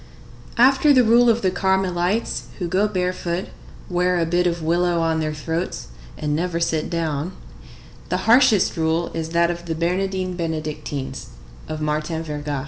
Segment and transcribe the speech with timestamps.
[0.57, 3.49] After the rule of the Carmelites, who go barefoot,
[3.87, 7.33] wear a bit of willow on their throats, and never sit down,
[8.09, 11.27] the harshest rule is that of the Bernardines Benedictines
[11.67, 12.59] of Martin Verga.